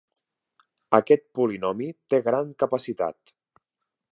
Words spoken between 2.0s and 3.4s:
té gran capacitat.